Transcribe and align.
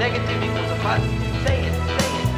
Negative 0.00 0.42
equals 0.42 0.70
a 0.70 0.76
positive. 0.82 1.42
Say 1.44 1.66
it, 1.66 1.74
say 1.74 2.06
it. 2.06 2.30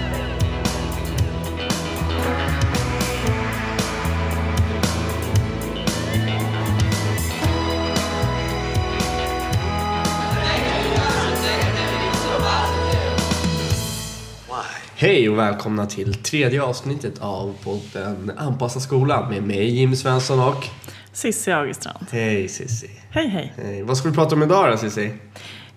Hej 14.94 15.28
och 15.28 15.38
välkomna 15.38 15.86
till 15.86 16.14
tredje 16.14 16.62
avsnittet 16.62 17.14
av 17.20 17.54
podden 17.64 18.32
Anpassa 18.38 18.80
skolan 18.80 19.30
med 19.30 19.42
mig 19.42 19.70
Jim 19.70 19.96
Svensson 19.96 20.40
och 20.40 20.66
Cissi 21.12 21.52
Augstrand. 21.52 22.06
Hej 22.10 22.48
Cissi. 22.48 22.90
Hej 23.10 23.28
hej. 23.28 23.52
Hej. 23.56 23.82
Vad 23.82 23.96
ska 23.96 24.08
vi 24.08 24.14
prata 24.14 24.34
om 24.34 24.42
idag 24.42 24.70
då 24.72 24.76
Cissi? 24.76 25.10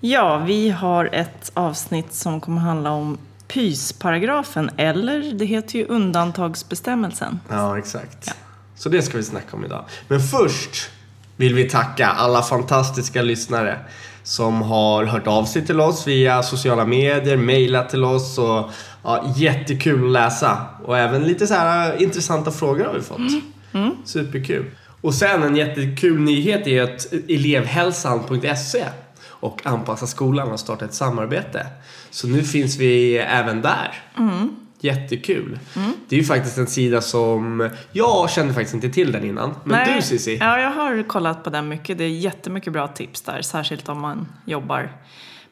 Ja, 0.05 0.38
vi 0.38 0.70
har 0.70 1.09
ett 1.12 1.52
avsnitt 1.54 2.14
som 2.14 2.41
kommer 2.41 2.62
handla 2.62 2.91
om 2.91 3.18
pysparagrafen, 3.48 4.70
eller 4.78 5.34
det 5.34 5.45
heter 5.45 5.80
ju 5.80 5.86
undantagsbestämmelsen. 5.86 7.40
Ja, 7.50 7.78
exakt. 7.78 8.36
Så 8.76 8.90
det 8.90 9.02
ska 9.02 9.18
vi 9.18 9.23
snacka 9.23 9.58
om 9.58 9.66
idag. 9.66 9.86
Men 10.08 10.20
först 10.20 10.90
vill 11.36 11.55
vi 11.55 11.70
tacka 11.70 12.08
alla 12.08 12.41
fantastiska 12.41 13.22
lyssnare 13.22 13.80
som 14.23 14.62
har 14.62 15.05
hört 15.05 15.28
av 15.28 15.45
sig 15.45 15.66
till 15.66 15.80
oss 15.80 16.08
via 16.08 16.44
sociala 16.44 16.86
medier, 16.86 17.38
mejlat 17.38 17.90
till 17.90 18.03
oss 18.03 18.38
och 18.38 18.70
ja, 19.03 19.34
jättekul 19.36 20.06
att 20.06 20.11
läsa. 20.11 20.66
Och 20.83 20.98
även 20.98 21.23
lite 21.23 21.48
så 21.48 21.53
här 21.53 22.02
intressanta 22.02 22.52
frågor 22.52 22.86
har 22.86 22.94
vi 22.94 23.02
fått. 23.02 23.44
Superkul. 24.06 24.66
Och 25.02 25.14
sen 25.14 25.44
en 25.44 25.56
jättekul 25.56 26.20
nyhet 26.20 26.67
är 26.67 26.83
att 26.83 27.14
elevhälsan.se 27.14 28.86
och 29.46 29.66
Anpassa 29.66 30.08
skolan 30.08 30.50
har 30.50 30.58
startat 30.58 30.90
ett 30.90 30.96
samarbete. 30.96 31.68
Så 32.10 32.28
nu 32.28 32.44
finns 32.44 32.78
vi 32.78 33.18
även 33.18 33.62
där. 33.62 34.04
Jättekul. 34.80 35.60
Det 36.10 36.16
är 36.16 36.20
ju 36.20 36.26
faktiskt 36.26 36.58
en 36.58 36.68
sida 36.68 37.02
som 37.02 37.70
jag 37.92 38.30
kände 38.30 38.54
faktiskt 38.54 38.73
inte 38.73 38.90
till 38.90 39.12
den 39.12 39.23
innan. 39.23 39.56
Men 39.64 39.96
du 39.96 40.02
Cissi? 40.02 40.38
Ja, 40.38 40.60
jag 40.60 40.72
har 40.72 41.04
kollat 41.04 41.44
på 41.44 41.50
den 41.50 41.68
mycket. 41.68 41.98
Det 41.98 42.04
är 42.04 42.10
jättemycket 42.10 42.73
bra 42.73 42.88
tips 42.88 43.22
där, 43.22 43.42
särskilt 43.42 43.90
om 43.90 44.02
man 44.02 44.28
jobbar 44.46 44.92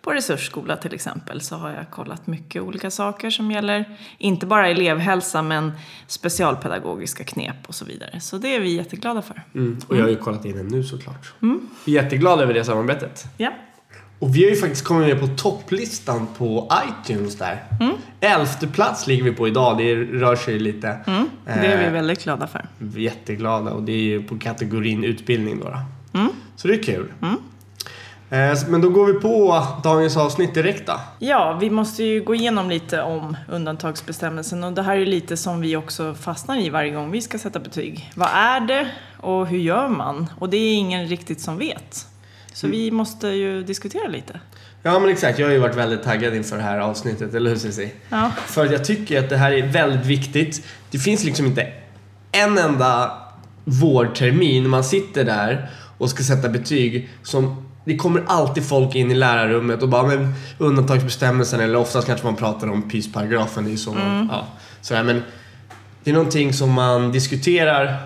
på 0.02 0.12
resursskola 0.12 0.78
till 0.78 0.94
exempel 0.94 1.42
så 1.42 1.56
har 1.56 1.70
jag 1.70 1.92
kollat 1.92 2.28
mycket 2.28 2.62
olika 2.62 2.92
saker 2.92 3.30
som 3.30 3.52
gäller 3.52 3.98
inte 4.18 4.46
bara 4.46 4.68
elevhälsa 4.68 5.42
men 5.42 5.72
specialpedagogiska 6.08 7.24
knep 7.24 7.56
och 7.68 7.76
så 7.76 7.86
vidare. 7.86 8.20
Så 8.20 8.38
det 8.38 8.56
är 8.56 8.60
vi 8.60 8.76
jätteglada 8.76 9.22
för. 9.22 9.44
Mm. 9.56 9.80
Och 9.88 9.98
jag 9.98 10.02
har 10.02 10.10
ju 10.10 10.16
kollat 10.16 10.46
in 10.46 10.58
den 10.58 10.68
nu 10.68 10.84
såklart. 10.84 11.34
Vi 11.86 11.98
är 11.98 12.04
jätteglada 12.04 12.44
över 12.44 12.54
det 12.54 12.64
samarbetet. 12.64 13.24
Ja. 13.38 13.52
Och 14.24 14.36
vi 14.36 14.44
har 14.44 14.50
ju 14.50 14.56
faktiskt 14.56 14.84
kommit 14.86 15.08
med 15.08 15.20
på 15.20 15.28
topplistan 15.28 16.28
på 16.38 16.72
iTunes 16.88 17.36
där. 17.36 17.64
Elfte 18.20 18.68
plats 18.68 19.08
ligger 19.08 19.24
vi 19.24 19.32
på 19.32 19.48
idag. 19.48 19.78
Det 19.78 19.96
rör 19.96 20.36
sig 20.36 20.60
lite. 20.60 20.88
Mm, 21.08 21.30
det 21.46 21.52
är 21.52 21.78
vi 21.78 21.86
Eh, 21.86 21.92
väldigt 21.92 22.24
glada 22.24 22.48
för. 22.48 22.66
Jätteglada 22.96 23.72
och 23.72 23.84
det 23.84 23.92
är 23.92 24.02
ju 24.02 24.24
på 24.24 24.40
kategorin 24.40 25.04
utbildning 25.04 25.60
då. 25.60 25.70
då. 25.70 26.28
Så 26.56 26.68
det 26.68 26.74
är 26.74 26.84
kul. 26.84 27.12
Eh, 28.30 28.58
Men 28.68 28.82
då 28.82 28.90
går 28.90 29.06
vi 29.06 29.14
på 29.14 29.64
dagens 29.84 30.18
avsnitt 30.18 30.54
direkt 30.54 30.88
då. 30.88 31.00
Ja, 31.20 31.58
vi 31.62 31.70
måste 31.70 32.04
ju 32.04 32.24
gå 32.24 32.36
igenom 32.36 32.70
lite 32.70 33.02
om 33.02 33.38
undantagsbestämmelsen 33.50 34.64
och 34.64 34.74
det 34.74 34.82
här 34.84 34.98
är 34.98 35.06
lite 35.06 35.38
som 35.38 35.62
vi 35.62 35.76
också 35.76 36.14
fastnar 36.14 36.58
i 36.58 36.70
varje 36.70 36.92
gång 36.92 37.12
vi 37.12 37.22
ska 37.22 37.40
sätta 37.40 37.60
betyg. 37.60 38.12
Vad 38.16 38.30
är 38.34 38.60
det 38.60 38.88
och 39.18 39.48
hur 39.48 39.58
gör 39.60 39.88
man? 39.88 40.30
Och 40.40 40.50
det 40.50 40.58
är 40.58 40.76
ingen 40.76 41.08
riktigt 41.08 41.42
som 41.42 41.58
vet. 41.58 42.08
Så 42.54 42.68
vi 42.68 42.92
måste 42.92 43.28
ju 43.28 43.64
diskutera 43.64 44.08
lite. 44.08 44.40
Ja 44.84 45.00
men 45.00 45.10
exakt, 45.10 45.40
jag 45.40 45.48
har 45.48 45.54
ju 45.54 45.60
varit 45.60 45.76
väldigt 45.76 46.04
taggad 46.04 46.36
inför 46.36 46.58
det 46.58 46.64
här 46.64 46.80
avsnittet, 46.80 47.34
eller 47.34 47.50
hur 47.50 47.58
Cissi? 47.58 47.92
Ja. 48.10 48.32
För 48.46 48.72
jag 48.72 48.86
tycker 48.86 49.20
att 49.20 49.30
det 49.30 49.38
här 49.38 49.52
är 49.52 49.68
väldigt 49.68 50.06
viktigt. 50.06 50.66
Det 50.92 51.00
finns 51.00 51.24
liksom 51.24 51.46
inte 51.46 51.68
en 52.32 52.58
enda 52.58 53.12
vårtermin 53.64 54.70
man 54.70 54.84
sitter 54.84 55.24
där 55.24 55.70
och 55.98 56.10
ska 56.10 56.24
sätta 56.24 56.50
betyg 56.50 57.10
som 57.24 57.66
det 57.86 57.98
kommer 57.98 58.24
alltid 58.28 58.66
folk 58.66 58.96
in 58.96 59.12
i 59.12 59.16
lärarrummet 59.16 59.82
och 59.82 59.90
bara 59.90 60.08
men 60.08 60.34
undantagsbestämmelsen 60.58 61.60
eller 61.60 61.76
oftast 61.76 62.08
kanske 62.08 62.26
man 62.26 62.36
pratar 62.36 62.70
om 62.70 62.90
pysparagrafen. 62.90 63.64
Det 63.64 63.70
är 63.70 63.72
ju 63.72 63.78
så 63.78 63.94
man, 63.94 64.30
ja, 64.32 64.48
sådär, 64.82 65.04
men 65.04 65.24
det 66.04 66.10
är 66.12 66.14
någonting 66.14 66.54
som 66.54 66.72
man 66.72 67.12
diskuterar 67.12 67.98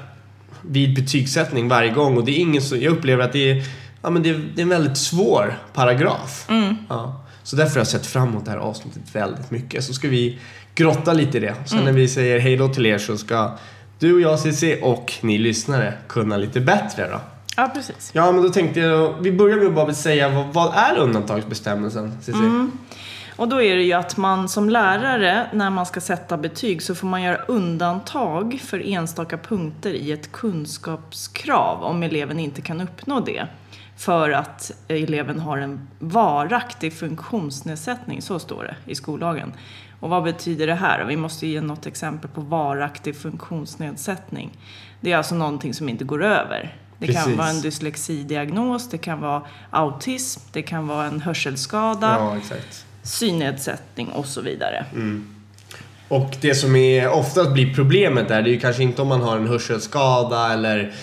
vid 0.62 0.96
betygssättning 0.96 1.68
varje 1.68 1.92
gång 1.92 2.18
och 2.18 2.26
det 2.26 2.32
är 2.32 2.40
ingen 2.40 2.62
så, 2.62 2.76
jag 2.76 2.94
upplever 2.94 3.24
att 3.24 3.34
det 3.34 3.52
är, 3.52 3.64
ja, 4.08 4.12
men 4.12 4.24
det 4.24 4.30
är, 4.30 4.52
det 4.56 4.62
är 4.62 4.64
en 4.64 4.70
väldigt 4.70 4.98
svår 4.98 5.60
paragraf. 5.74 6.46
Ja. 6.90 7.24
Så 7.44 7.56
därför 7.56 7.74
har 7.74 7.80
jag 7.80 7.88
sett 7.88 8.06
fram 8.06 8.28
emot 8.28 8.46
det 8.46 8.52
här 8.52 8.58
avsnittet 8.58 9.02
väldigt 9.14 9.52
mycket. 9.52 9.84
Så 9.84 9.94
ska 9.94 10.08
vi 10.08 10.40
grotta 10.76 11.14
lite 11.14 11.38
i 11.38 11.42
det. 11.42 11.56
Sen 11.66 11.84
när 11.86 11.92
vi 11.92 12.08
säger 12.08 12.40
hej 12.40 12.58
då 12.58 12.68
till 12.68 12.86
er 12.86 12.98
så 12.98 13.18
ska 13.18 13.58
du 14.00 14.14
och 14.14 14.22
jag 14.22 14.40
Cissi 14.40 14.80
och 14.82 15.14
ni 15.22 15.38
lyssnare 15.38 15.94
kunna 16.08 16.38
lite 16.38 16.62
bättre 16.62 17.10
då. 17.10 17.20
Ja, 17.56 17.72
precis. 17.74 18.12
Ja 18.14 18.32
men 18.32 18.44
då 18.44 18.50
tänkte 18.50 18.80
jag, 18.80 19.14
vi 19.22 19.32
börjar 19.32 19.58
med 19.58 19.68
att 19.68 19.76
bara 19.76 19.94
säga 19.94 20.30
vad, 20.30 20.54
vad 20.54 20.74
är 20.76 20.98
undantagsbestämmelsen 20.98 22.18
Cissi? 22.22 22.40
Och 23.38 23.50
då 23.50 23.62
är 23.62 23.76
det 23.76 23.84
ju 23.84 23.94
att 23.94 24.18
man 24.18 24.50
som 24.50 24.70
lärare, 24.70 25.50
när 25.54 25.70
man 25.70 25.86
ska 25.86 26.02
sätta 26.02 26.38
betyg, 26.38 26.82
så 26.82 26.96
får 26.96 27.08
man 27.08 27.22
göra 27.22 27.38
undantag 27.38 28.60
för 28.64 28.88
enstaka 28.88 29.38
punkter 29.38 29.94
i 29.94 30.12
ett 30.12 30.32
kunskapskrav 30.32 31.84
om 31.84 32.04
eleven 32.04 32.40
inte 32.40 32.62
kan 32.62 32.82
uppnå 32.82 33.20
det. 33.20 33.48
För 33.98 34.30
att 34.30 34.72
eleven 34.88 35.40
har 35.40 35.58
en 35.58 35.88
varaktig 36.00 36.94
funktionsnedsättning, 36.94 38.22
så 38.22 38.40
står 38.40 38.64
det 38.64 38.92
i 38.92 38.96
skollagen. 38.96 39.54
Och 40.00 40.10
vad 40.10 40.24
betyder 40.24 40.68
det 40.68 40.76
här? 40.76 41.06
Vi 41.06 41.18
måste 41.18 41.48
ge 41.48 41.62
något 41.62 41.86
exempel 41.86 42.30
på 42.30 42.42
varaktig 42.42 43.18
funktionsnedsättning. 43.18 44.58
Det 45.02 45.12
är 45.12 45.18
alltså 45.18 45.36
någonting 45.36 45.74
som 45.74 45.90
inte 45.90 46.04
går 46.04 46.24
över. 46.24 46.76
Det 47.00 47.06
Precis. 47.06 47.24
kan 47.24 47.38
vara 47.38 47.50
en 47.50 47.62
dyslexidiagnos, 47.62 48.90
det 48.90 48.98
kan 48.98 49.22
vara 49.22 49.42
autism, 49.70 50.42
det 50.52 50.62
kan 50.62 50.88
vara 50.88 51.06
en 51.06 51.22
hörselskada 51.22 52.16
Ja 52.20 52.38
exakt. 52.38 52.87
Synnedsättning 53.08 54.08
och 54.08 54.26
så 54.26 54.42
vidare. 54.42 54.86
Och 56.08 56.36
det 56.42 56.56
som 56.56 56.76
är, 56.76 57.10
oftast 57.10 57.54
blir 57.54 57.74
problemet 57.74 58.28
där, 58.28 58.42
det 58.42 58.50
är 58.50 58.54
ju 58.54 58.60
kanske 58.60 58.84
inte 58.84 59.02
om 59.02 59.08
man 59.08 59.22
har 59.22 59.38
en 59.38 59.48
hörselskada 59.48 60.54
eller 60.54 60.94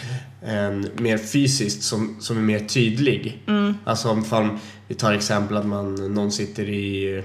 en 0.42 0.90
mer 0.94 1.18
fysiskt 1.18 1.82
som, 1.82 2.16
som 2.20 2.36
är 2.36 2.42
mer 2.42 2.58
tydlig. 2.58 3.42
Alltså 3.84 4.10
om 4.10 4.24
fan, 4.24 4.58
vi 4.88 4.94
tar 4.94 5.12
exempel 5.12 5.56
att 5.56 5.66
man, 5.66 6.14
någon 6.14 6.32
sitter 6.32 6.68
i, 6.68 7.22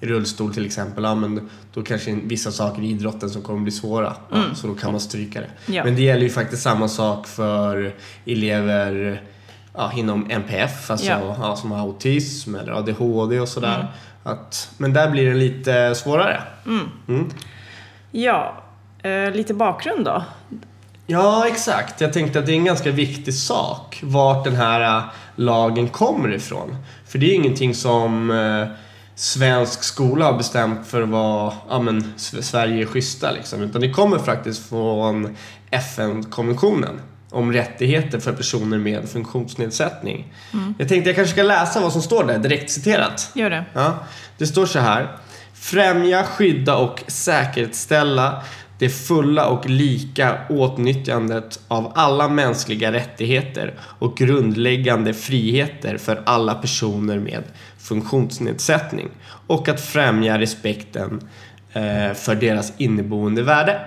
i 0.00 0.06
rullstol 0.06 0.54
till 0.54 0.66
exempel, 0.66 1.04
ja, 1.04 1.14
men 1.14 1.50
då 1.74 1.82
kanske 1.82 2.18
vissa 2.24 2.52
saker 2.52 2.82
i 2.82 2.90
idrotten 2.90 3.30
som 3.30 3.42
kommer 3.42 3.60
bli 3.60 3.72
svåra. 3.72 4.16
Ja, 4.30 4.42
så 4.54 4.66
då 4.66 4.74
kan 4.74 4.92
man 4.92 5.00
stryka 5.00 5.40
det. 5.40 5.72
Ja. 5.72 5.84
Men 5.84 5.94
det 5.96 6.02
gäller 6.02 6.22
ju 6.22 6.30
faktiskt 6.30 6.62
samma 6.62 6.88
sak 6.88 7.26
för 7.26 7.94
elever 8.26 9.22
ja, 9.74 9.92
inom 9.96 10.30
NPF, 10.30 10.90
alltså 10.90 11.06
Ja. 11.06 11.36
ja. 11.40 11.56
som 11.56 11.70
har 11.70 11.78
autism 11.78 12.54
eller 12.54 12.72
ADHD 12.72 13.40
och 13.40 13.48
sådär. 13.48 13.86
Att, 14.22 14.70
men 14.78 14.92
där 14.92 15.10
blir 15.10 15.28
det 15.28 15.34
lite 15.34 15.94
svårare. 15.94 16.42
Mm. 17.08 17.30
Ja, 18.10 18.54
eh, 19.02 19.30
lite 19.30 19.54
bakgrund 19.54 20.04
då. 20.04 20.22
Ja, 21.06 21.48
exakt. 21.48 22.00
Jag 22.00 22.12
tänkte 22.12 22.38
att 22.38 22.46
det 22.46 22.52
är 22.52 22.56
en 22.56 22.64
ganska 22.64 22.90
viktig 22.90 23.34
sak 23.34 24.00
vart 24.02 24.44
den 24.44 24.56
här 24.56 24.98
äh, 24.98 25.04
lagen 25.36 25.88
kommer 25.88 26.34
ifrån. 26.34 26.76
För 27.06 27.18
det 27.18 27.26
är 27.30 27.34
ingenting 27.34 27.74
som 27.74 28.30
äh, 28.30 28.68
svensk 29.14 29.82
skola 29.82 30.24
har 30.24 30.32
bestämt 30.32 30.86
för 30.86 31.02
att 31.02 31.08
vara, 31.08 31.52
ja 31.68 31.78
men 31.78 32.12
Sverige 32.16 32.82
är 32.82 32.86
schyssta 32.86 33.30
liksom. 33.30 33.62
Utan 33.62 33.80
det 33.80 33.90
kommer 33.90 34.18
faktiskt 34.18 34.68
från 34.68 35.36
FN-konventionen 35.70 37.00
om 37.32 37.52
rättigheter 37.52 38.18
för 38.18 38.32
personer 38.32 38.78
med 38.78 39.08
funktionsnedsättning. 39.08 40.32
Jag 40.78 40.88
tänkte 40.88 41.10
jag 41.10 41.16
kanske 41.16 41.32
ska 41.32 41.42
läsa 41.42 41.80
vad 41.80 41.92
som 41.92 42.02
står 42.02 42.24
där, 42.24 42.38
direkt 42.38 42.70
citerat. 42.70 43.30
Gör 43.34 43.50
det. 43.50 43.64
Ja, 43.72 43.98
det 44.38 44.46
står 44.46 44.66
så 44.66 44.78
här. 44.78 45.16
Främja, 45.54 46.24
skydda 46.24 46.76
och 46.76 47.02
säkerställa 47.06 48.42
det 48.78 48.88
fulla 48.88 49.46
och 49.46 49.70
lika 49.70 50.38
åtnyttjandet 50.48 51.60
av 51.68 51.92
alla 51.94 52.28
mänskliga 52.28 52.92
rättigheter 52.92 53.74
och 53.80 54.16
grundläggande 54.16 55.14
friheter 55.14 55.96
för 55.96 56.22
alla 56.26 56.54
personer 56.54 57.18
med 57.18 57.42
funktionsnedsättning 57.78 59.08
och 59.46 59.68
att 59.68 59.80
främja 59.80 60.38
respekten 60.38 61.28
eh, 61.72 62.12
för 62.14 62.34
deras 62.34 62.72
inneboende 62.76 63.42
värde. 63.42 63.80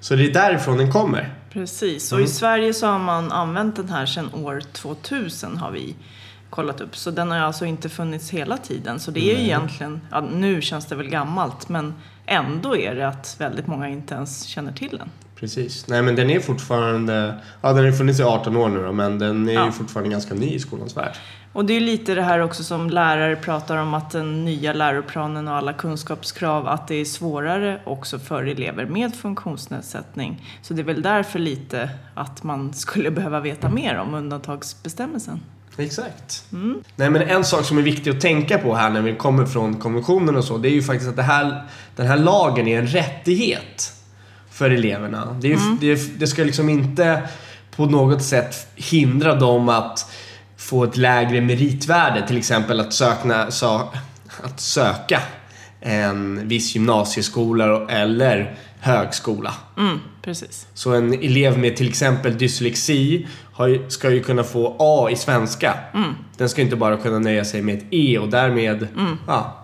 Så 0.00 0.14
det 0.14 0.26
är 0.26 0.32
därifrån 0.32 0.78
den 0.78 0.92
kommer. 0.92 1.34
Precis. 1.56 2.12
Och 2.12 2.20
i 2.20 2.26
Sverige 2.26 2.74
så 2.74 2.86
har 2.86 2.98
man 2.98 3.32
använt 3.32 3.76
den 3.76 3.88
här 3.88 4.06
sedan 4.06 4.34
år 4.34 4.60
2000 4.72 5.56
har 5.56 5.70
vi 5.70 5.94
kollat 6.50 6.80
upp. 6.80 6.96
Så 6.96 7.10
den 7.10 7.30
har 7.30 7.38
alltså 7.38 7.64
inte 7.64 7.88
funnits 7.88 8.30
hela 8.30 8.56
tiden. 8.56 9.00
Så 9.00 9.10
det 9.10 9.20
är 9.30 9.38
ju 9.38 9.44
egentligen, 9.44 10.00
ja, 10.10 10.20
nu 10.20 10.62
känns 10.62 10.86
det 10.86 10.94
väl 10.94 11.08
gammalt, 11.08 11.68
men 11.68 11.94
ändå 12.26 12.76
är 12.76 12.94
det 12.94 13.08
att 13.08 13.36
väldigt 13.38 13.66
många 13.66 13.88
inte 13.88 14.14
ens 14.14 14.42
känner 14.42 14.72
till 14.72 14.98
den. 14.98 15.10
Precis. 15.40 15.86
Nej 15.88 16.02
men 16.02 16.16
den 16.16 16.30
är 16.30 16.40
fortfarande, 16.40 17.34
ja 17.62 17.72
den 17.72 17.84
har 17.84 17.92
funnits 17.92 18.20
i 18.20 18.22
18 18.22 18.56
år 18.56 18.68
nu 18.68 18.82
då, 18.82 18.92
men 18.92 19.18
den 19.18 19.48
är 19.48 19.52
Ja. 19.52 19.66
ju 19.66 19.72
fortfarande 19.72 20.10
ganska 20.10 20.34
ny 20.34 20.46
i 20.46 20.58
skolans 20.58 20.96
värld. 20.96 21.12
Och 21.52 21.64
det 21.64 21.74
är 21.76 21.80
lite 21.80 22.14
det 22.14 22.22
här 22.22 22.38
också 22.40 22.62
som 22.64 22.90
lärare 22.90 23.36
pratar 23.36 23.76
om 23.76 23.94
att 23.94 24.10
den 24.10 24.44
nya 24.44 24.72
läroplanen 24.72 25.48
och 25.48 25.54
alla 25.54 25.72
kunskapskrav, 25.72 26.68
att 26.68 26.88
det 26.88 26.94
är 26.94 27.04
svårare 27.04 27.80
också 27.84 28.18
för 28.18 28.44
elever 28.44 28.86
med 28.86 29.14
funktionsnedsättning. 29.14 30.44
Så 30.62 30.74
det 30.74 30.82
är 30.82 30.84
väl 30.84 31.02
därför 31.02 31.38
lite 31.38 31.90
att 32.14 32.42
man 32.42 32.74
skulle 32.74 33.10
behöva 33.10 33.40
veta 33.40 33.68
mer 33.68 33.96
om 33.98 34.14
undantagsbestämmelsen. 34.14 35.40
Exakt. 35.78 36.44
Nej 36.96 37.10
men 37.10 37.22
en 37.22 37.44
sak 37.44 37.64
som 37.64 37.78
är 37.78 37.82
viktig 37.82 38.10
att 38.10 38.20
tänka 38.20 38.58
på 38.58 38.74
här 38.74 38.90
när 38.90 39.00
vi 39.02 39.14
kommer 39.14 39.46
från 39.46 39.74
konventionen 39.76 40.36
och 40.36 40.44
så, 40.44 40.58
det 40.58 40.68
är 40.68 40.72
ju 40.72 40.82
faktiskt 40.82 41.18
att 41.18 41.24
här, 41.26 41.64
den 41.96 42.06
här 42.06 42.16
lagen 42.16 42.68
är 42.68 42.78
en 42.78 42.86
rättighet 42.86 43.92
för 44.56 44.70
eleverna. 44.70 45.36
Det, 45.40 45.52
är, 45.52 45.58
det, 45.80 46.18
det 46.18 46.26
ska 46.26 46.44
liksom 46.44 46.68
inte 46.68 47.22
på 47.76 47.86
något 47.86 48.22
sätt 48.22 48.68
hindra 48.74 49.34
dem 49.34 49.68
att 49.68 50.10
få 50.56 50.84
ett 50.84 50.96
lägre 50.96 51.40
meritvärde, 51.40 52.26
till 52.26 52.36
exempel 52.38 52.80
att, 52.80 52.92
sökna, 52.92 53.50
sa, 53.50 53.92
att 54.42 54.60
söka 54.60 55.22
en 55.80 56.48
viss 56.48 56.74
gymnasieskola 56.74 57.86
eller 57.88 58.54
högskola. 58.80 59.54
Mm, 59.78 59.98
precis. 60.22 60.66
Så 60.74 60.94
en 60.94 61.12
elev 61.12 61.58
med 61.58 61.76
till 61.76 61.88
exempel 61.88 62.38
dyslexi 62.38 63.26
har, 63.52 63.90
ska 63.90 64.10
ju 64.10 64.22
kunna 64.22 64.44
få 64.44 64.76
A 64.78 65.10
i 65.10 65.16
svenska. 65.16 65.74
Den 66.36 66.48
ska 66.48 66.62
inte 66.62 66.76
bara 66.76 66.96
kunna 66.96 67.18
nöja 67.18 67.44
sig 67.44 67.62
med 67.62 67.78
ett 67.78 67.84
E 67.90 68.18
och 68.18 68.28
därmed... 68.28 68.88
Ja, 69.26 69.56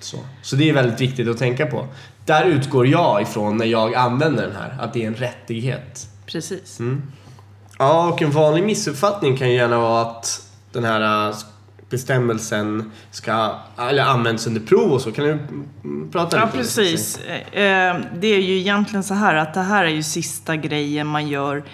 Så. 0.00 0.16
så 0.42 0.56
det 0.56 0.68
är 0.68 0.72
väldigt 0.72 1.00
viktigt 1.00 1.28
att 1.28 1.38
tänka 1.38 1.66
på. 1.66 1.86
Där 2.26 2.44
utgår 2.44 2.86
jag 2.86 3.22
ifrån 3.22 3.56
när 3.56 3.66
jag 3.66 3.94
använder 3.94 4.42
den 4.46 4.56
här, 4.56 4.76
att 4.80 4.92
det 4.92 5.02
är 5.02 5.06
en 5.06 5.14
rättighet. 5.14 6.08
Precis. 6.26 6.78
Ja, 7.78 8.08
och 8.08 8.22
en 8.22 8.30
vanlig 8.30 8.64
missuppfattning 8.64 9.36
kan 9.36 9.48
ju 9.50 9.54
gärna 9.54 9.78
vara 9.78 10.02
att 10.02 10.42
den 10.72 10.84
här 10.84 11.28
äh, 11.28 11.36
bestämmelsen 11.90 12.92
ska, 13.10 13.54
eller 13.78 14.02
används 14.02 14.46
under 14.46 14.60
prov 14.60 14.92
och 14.92 15.00
så. 15.00 15.12
Kan 15.12 15.24
du 15.24 15.30
mm, 15.32 16.08
prata 16.12 16.36
Ja, 16.36 16.44
lite 16.44 16.44
om 16.44 16.50
det? 16.52 16.56
precis. 16.64 17.18
Eh, 17.52 17.96
Det 18.14 18.26
är 18.26 18.40
ju 18.40 18.58
egentligen 18.58 19.02
så 19.04 19.14
här 19.14 19.34
att 19.34 19.54
det 19.54 19.60
här 19.62 19.84
är 19.84 19.88
ju 19.88 20.02
sista 20.02 20.56
grejen 20.56 21.06
man 21.06 21.28
gör 21.28 21.64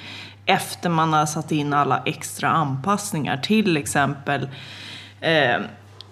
efter 0.47 0.89
man 0.89 1.13
har 1.13 1.27
satt 1.27 1.53
in 1.53 1.73
alla 1.73 2.03
extra 2.07 2.49
anpassningar. 2.51 3.37
Till 3.37 3.77
exempel 3.77 4.49
eh, 5.21 5.57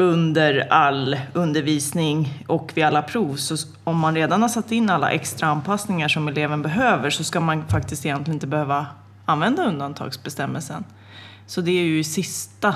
under 0.01 0.67
all 0.73 1.17
undervisning 1.33 2.45
och 2.49 2.73
vid 2.75 2.85
alla 2.85 3.03
prov. 3.03 3.37
Så 3.37 3.57
om 3.85 3.99
man 3.99 4.15
redan 4.15 4.43
har 4.43 4.49
satt 4.49 4.73
in 4.73 4.91
alla 4.91 5.11
extra 5.11 5.49
anpassningar 5.49 6.09
som 6.09 6.29
eleven 6.29 6.63
behöver 6.63 7.11
så 7.11 7.25
ska 7.25 7.41
man 7.41 7.69
faktiskt 7.69 8.07
egentligen 8.07 8.35
inte 8.37 8.47
behöva 8.47 8.87
använda 9.25 9.65
undantagsbestämmelsen. 9.65 10.85
Så 11.47 11.61
det 11.61 11.71
är 11.71 11.83
ju 11.85 12.05
sista 12.05 12.75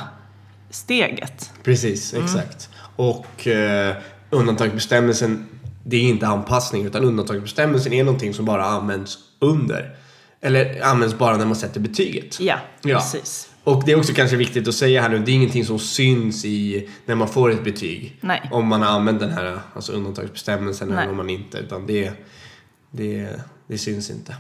steget. 0.70 1.50
Precis, 1.62 2.14
exakt. 2.14 2.70
Och 2.96 3.46
eh, 3.46 3.96
undantagsbestämmelsen, 4.30 5.46
det 5.84 5.96
är 5.96 6.02
inte 6.02 6.26
anpassning 6.26 6.86
utan 6.86 7.04
undantagsbestämmelsen 7.04 7.92
är 7.92 8.04
någonting 8.04 8.34
som 8.34 8.44
bara 8.44 8.64
används 8.64 9.18
under. 9.38 9.96
Eller 10.40 10.82
används 10.84 11.14
bara 11.18 11.36
när 11.36 11.46
man 11.46 11.56
sätter 11.56 11.80
betyget. 11.80 12.40
Ja, 12.40 12.58
Ja. 12.82 12.98
precis. 12.98 13.48
Och 13.64 13.82
det 13.86 13.92
är 13.92 13.98
också 13.98 14.12
kanske 14.12 14.36
viktigt 14.36 14.68
att 14.68 14.74
säga 14.74 15.02
här 15.02 15.08
nu, 15.08 15.18
det 15.18 15.30
är 15.30 15.34
ingenting 15.34 15.64
som 15.64 15.78
syns 15.78 16.44
i 16.44 16.88
när 17.06 17.14
man 17.14 17.28
får 17.28 17.50
ett 17.50 17.64
betyg. 17.64 18.18
Nej. 18.20 18.48
Om 18.52 18.66
man 18.66 18.82
har 18.82 18.88
använt 18.88 19.20
den 19.20 19.30
här 19.30 19.58
alltså 19.74 19.92
undantagsbestämmelsen 19.92 20.88
Nej. 20.88 20.98
eller 20.98 21.10
om 21.10 21.16
man 21.16 21.30
inte. 21.30 21.58
Utan 21.58 21.86
det, 21.86 22.12
det, 22.90 23.28
det 23.66 23.78
syns 23.78 24.10
inte. 24.10 24.36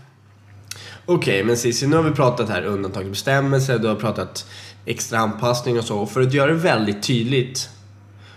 Okej, 1.06 1.44
men 1.44 1.56
Cissi, 1.56 1.86
nu 1.86 1.96
har 1.96 2.02
vi 2.02 2.10
pratat 2.10 2.48
här 2.48 2.62
undantagsbestämmelser, 2.62 3.78
du 3.78 3.88
har 3.88 3.96
pratat 3.96 4.50
extra 4.84 5.18
anpassning 5.18 5.78
och 5.78 5.84
så. 5.84 5.98
Och 5.98 6.10
för 6.10 6.20
att 6.20 6.32
göra 6.34 6.50
det 6.50 6.58
väldigt 6.58 7.02
tydligt 7.02 7.68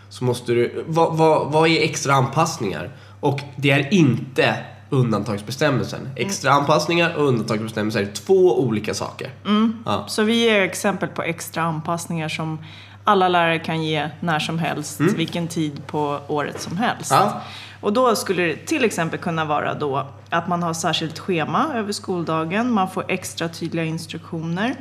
så 0.09 0.23
måste 0.23 0.53
du... 0.53 0.83
Vad, 0.87 1.17
vad, 1.17 1.51
vad 1.51 1.69
är 1.69 1.81
extra 1.81 2.13
anpassningar? 2.13 2.95
Och 3.19 3.39
det 3.55 3.71
är 3.71 3.93
inte 3.93 4.55
undantagsbestämmelsen. 4.89 6.09
Extra 6.15 6.51
anpassningar 6.51 7.15
och 7.15 7.27
undantagsbestämmelser 7.27 8.01
är 8.01 8.11
två 8.11 8.59
olika 8.59 8.93
saker. 8.93 9.31
Ja. 9.85 10.05
Så 10.07 10.23
vi 10.23 10.33
ger 10.33 10.61
exempel 10.61 11.09
på 11.09 11.23
extra 11.23 11.63
anpassningar 11.63 12.29
som 12.29 12.59
alla 13.03 13.27
lärare 13.27 13.59
kan 13.59 13.83
ge 13.83 14.09
när 14.19 14.39
som 14.39 14.59
helst, 14.59 14.99
vilken 14.99 15.47
tid 15.47 15.87
på 15.87 16.19
året 16.27 16.61
som 16.61 16.77
helst. 16.77 17.11
Mm. 17.11 17.23
Ja. 17.23 17.41
Och 17.81 17.93
då 17.93 18.15
skulle 18.15 18.43
det 18.43 18.55
till 18.55 18.85
exempel 18.85 19.19
kunna 19.19 19.45
vara 19.45 19.73
då 19.73 20.07
att 20.29 20.47
man 20.47 20.63
har 20.63 20.73
särskilt 20.73 21.19
schema 21.19 21.73
över 21.73 21.91
skoldagen, 21.91 22.71
man 22.71 22.89
får 22.89 23.05
extra 23.07 23.49
tydliga 23.49 23.85
instruktioner, 23.85 24.75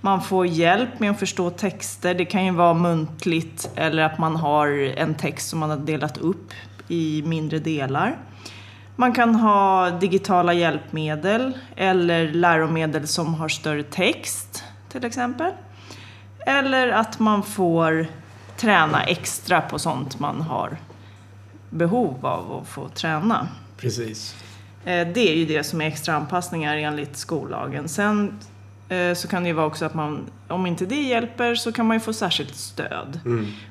man 0.00 0.22
får 0.22 0.46
hjälp 0.46 1.00
med 1.00 1.10
att 1.10 1.18
förstå 1.18 1.50
texter, 1.50 2.14
det 2.14 2.24
kan 2.24 2.44
ju 2.44 2.52
vara 2.52 2.74
muntligt 2.74 3.70
eller 3.74 4.02
att 4.02 4.18
man 4.18 4.36
har 4.36 4.68
en 4.96 5.14
text 5.14 5.48
som 5.48 5.58
man 5.58 5.70
har 5.70 5.76
delat 5.76 6.18
upp 6.18 6.52
i 6.88 7.22
mindre 7.26 7.58
delar. 7.58 8.16
Man 9.00 9.12
kan 9.12 9.34
ha 9.34 9.90
digitala 9.90 10.52
hjälpmedel 10.52 11.58
eller 11.76 12.28
läromedel 12.28 13.06
som 13.06 13.34
har 13.34 13.48
större 13.48 13.82
text 13.82 14.64
till 14.88 15.04
exempel. 15.04 15.52
Eller 16.46 16.88
att 16.88 17.18
man 17.18 17.42
får 17.42 18.06
träna 18.56 19.02
extra 19.02 19.60
på 19.60 19.78
sånt 19.78 20.18
man 20.18 20.40
har 20.40 20.76
behov 21.70 22.26
av 22.26 22.52
att 22.52 22.68
få 22.68 22.88
träna. 22.88 23.48
Precis. 23.76 24.36
Eh, 24.84 25.08
Det 25.08 25.30
är 25.32 25.36
ju 25.36 25.46
det 25.46 25.64
som 25.64 25.80
är 25.80 25.86
extra 25.86 26.14
anpassningar 26.14 26.76
enligt 26.76 27.16
skollagen. 27.16 27.88
Sen 27.88 28.38
så 29.14 29.28
kan 29.28 29.42
det 29.42 29.48
ju 29.48 29.52
vara 29.52 29.66
också 29.66 29.84
att 29.84 29.94
man, 29.94 30.26
om 30.48 30.66
inte 30.66 30.86
det 30.86 31.02
hjälper 31.02 31.54
så 31.54 31.72
kan 31.72 31.86
man 31.86 31.96
ju 31.96 32.00
få 32.00 32.12
särskilt 32.12 32.56
stöd. 32.56 33.20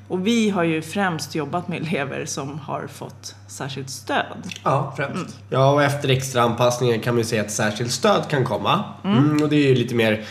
Och 0.08 0.28
vi 0.28 0.50
har 0.50 0.64
ju 0.64 0.82
främst 0.82 1.36
jobbat 1.36 1.68
med 1.68 1.82
elever 1.82 2.26
som 2.26 2.60
har 2.60 2.88
fått 2.88 3.36
särskilt 3.48 3.90
stöd. 3.90 4.54
Ja, 4.64 4.94
främst. 4.98 5.38
Ja, 5.50 5.72
och 5.72 5.84
efter 5.84 6.10
extra 6.10 6.42
anpassningen 6.42 7.00
kan 7.00 7.14
man 7.14 7.20
ju 7.20 7.26
säga 7.26 7.42
att 7.42 7.52
särskilt 7.52 7.92
stöd 7.92 8.30
kan 8.30 8.46
komma. 8.46 8.84
Mm, 9.04 9.44
och 9.44 9.50
det 9.50 9.56
är 9.56 9.68
ju 9.68 9.76
lite 9.76 9.96
mer 9.96 10.26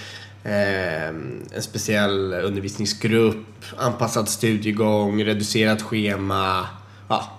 eh, 0.44 1.08
en 1.08 1.62
speciell 1.62 2.32
undervisningsgrupp, 2.32 3.64
anpassad 3.79 4.29
studiegång, 4.29 5.25
reducerat 5.25 5.82
schema. 5.82 6.67
Ja. 7.08 7.31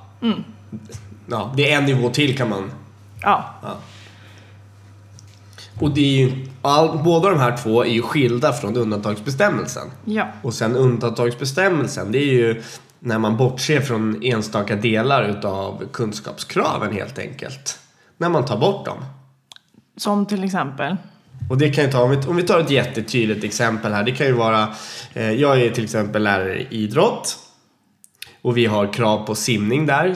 ja, 1.28 1.54
det 1.56 1.72
är 1.72 1.78
en 1.78 1.86
nivå 1.86 2.10
till 2.10 2.38
kan 2.38 2.50
man 2.50 2.72
Ja, 3.22 3.54
Och 5.80 5.92
det 5.92 6.02
är 6.02 6.26
ju, 6.26 6.49
all, 6.62 7.04
båda 7.04 7.30
de 7.30 7.40
här 7.40 7.58
två 7.58 7.84
är 7.84 7.90
ju 7.90 8.02
skilda 8.02 8.54
från 8.54 8.78
undantagsbestämmelsen. 8.78 9.88
ja. 10.06 10.28
Och 10.42 10.54
sen 10.54 10.76
undantagsbestämmelsen, 10.76 12.12
det 12.12 12.18
är 12.18 12.34
ju 12.34 12.64
när 13.00 13.20
man 13.20 13.38
bortser 13.38 13.82
från 13.82 14.24
enstaka 14.24 14.76
delar 14.76 15.24
utav 15.24 15.84
kunskapskraven 15.92 16.94
helt 16.94 17.20
enkelt. 17.20 17.80
När 18.18 18.30
man 18.30 18.46
tar 18.46 18.58
bort 18.58 18.86
dem. 18.86 18.98
Som 19.98 20.26
till 20.26 20.44
exempel. 20.44 20.96
Och 21.50 21.58
det 21.58 21.70
kan 21.70 21.84
ju 21.84 21.92
ta, 21.92 22.04
om 22.04 22.12
vi, 22.12 22.18
om 22.18 22.36
vi 22.36 22.44
tar 22.44 22.60
ett 22.60 22.72
jättetydligt 22.72 23.44
exempel 23.44 23.94
här. 23.94 24.04
Det 24.04 24.12
kan 24.12 24.28
ju 24.28 24.34
vara, 24.34 24.68
eh, 25.14 25.32
jag 25.32 25.62
är 25.62 25.72
till 25.72 25.84
exempel 25.84 26.24
lärare 26.24 26.62
i 26.62 26.68
idrott. 26.70 27.38
Och 28.42 28.58
vi 28.58 28.66
har 28.66 28.94
krav 28.94 29.26
på 29.26 29.36
simning 29.36 29.86
där. 29.86 30.16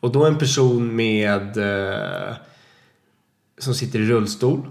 Och 0.00 0.12
då 0.12 0.24
en 0.24 0.38
person 0.38 0.96
med 0.96 1.56
eh, 1.56 2.34
som 3.58 3.74
sitter 3.74 3.98
i 3.98 4.06
rullstol 4.06 4.68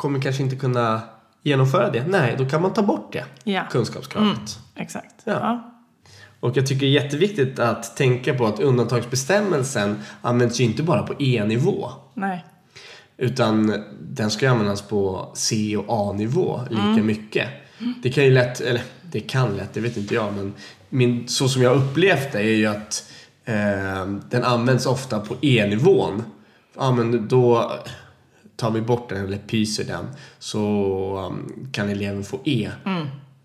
kommer 0.00 0.20
kanske 0.20 0.42
inte 0.42 0.56
kunna 0.56 1.00
genomföra 1.42 1.90
det. 1.90 2.06
Nej, 2.06 2.34
då 2.38 2.46
kan 2.46 2.62
man 2.62 2.72
ta 2.72 2.82
bort 2.82 3.12
det 3.12 3.24
Ja. 3.44 3.62
kunskapskravet. 3.70 4.58
Exakt. 4.76 5.14
Ja. 5.24 5.32
Ja. 5.32 5.74
Och 6.40 6.56
jag 6.56 6.66
tycker 6.66 6.80
det 6.80 6.86
är 6.98 7.02
jätteviktigt 7.02 7.58
att 7.58 7.96
tänka 7.96 8.34
på 8.34 8.46
att 8.46 8.60
undantagsbestämmelsen 8.60 9.98
används 10.22 10.60
ju 10.60 10.64
inte 10.64 10.82
bara 10.82 11.02
på 11.02 11.14
E-nivå. 11.22 11.90
Nej. 12.14 12.44
Utan 13.16 13.74
den 14.00 14.30
ska 14.30 14.44
ju 14.46 14.52
användas 14.52 14.82
på 14.82 15.30
C 15.34 15.76
och 15.76 16.10
A-nivå 16.10 16.60
lika 16.70 17.02
mycket. 17.04 17.48
Det 18.02 18.10
kan 18.10 18.24
ju 18.24 18.30
lätt, 18.30 18.60
eller 18.60 18.82
det 19.02 19.20
kan 19.20 19.56
lätt, 19.56 19.74
det 19.74 19.80
vet 19.80 19.96
inte 19.96 20.14
jag, 20.14 20.32
men 20.34 20.54
min, 20.88 21.28
så 21.28 21.48
som 21.48 21.62
jag 21.62 21.76
upplevt 21.76 22.32
det 22.32 22.38
är 22.38 22.54
ju 22.56 22.66
att 22.66 23.12
eh, 23.44 24.06
den 24.30 24.44
används 24.44 24.86
ofta 24.86 25.20
på 25.20 25.34
E-nivån. 25.40 26.22
Ja, 26.76 26.92
men 26.92 27.28
då 27.28 27.72
tar 28.60 28.70
vi 28.70 28.80
bort 28.80 29.08
den 29.08 29.24
eller 29.24 29.38
pyser 29.38 29.84
den 29.84 30.06
så 30.38 30.60
um, 31.30 31.68
kan 31.72 31.88
eleven 31.88 32.24
få 32.24 32.40
E. 32.44 32.70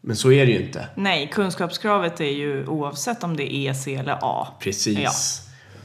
Men 0.01 0.15
så 0.15 0.31
är 0.31 0.45
det 0.45 0.51
ju 0.51 0.61
inte. 0.65 0.87
Nej, 0.95 1.29
kunskapskravet 1.33 2.21
är 2.21 2.25
ju 2.25 2.67
oavsett 2.67 3.23
om 3.23 3.37
det 3.37 3.43
är 3.43 3.69
E, 3.69 3.73
C 3.73 3.95
eller 3.95 4.17
A. 4.21 4.47
Precis. 4.59 4.99
Ja. 4.99 5.11